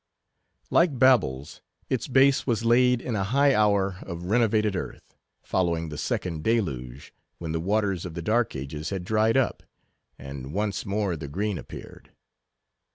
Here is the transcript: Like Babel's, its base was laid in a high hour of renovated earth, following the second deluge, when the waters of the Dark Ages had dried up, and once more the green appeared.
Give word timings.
Like 0.71 0.97
Babel's, 0.97 1.61
its 1.87 2.07
base 2.07 2.47
was 2.47 2.65
laid 2.65 3.01
in 3.03 3.15
a 3.15 3.23
high 3.23 3.53
hour 3.53 3.97
of 4.01 4.23
renovated 4.23 4.75
earth, 4.75 5.15
following 5.43 5.89
the 5.89 5.97
second 5.99 6.43
deluge, 6.43 7.13
when 7.37 7.51
the 7.51 7.59
waters 7.59 8.03
of 8.03 8.15
the 8.15 8.23
Dark 8.23 8.55
Ages 8.55 8.89
had 8.89 9.03
dried 9.03 9.37
up, 9.37 9.61
and 10.17 10.53
once 10.55 10.87
more 10.87 11.15
the 11.15 11.27
green 11.27 11.59
appeared. 11.59 12.09